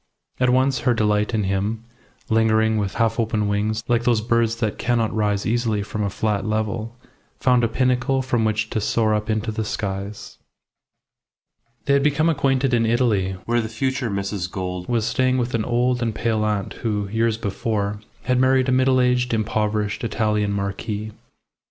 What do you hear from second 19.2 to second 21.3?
impoverished Italian marquis.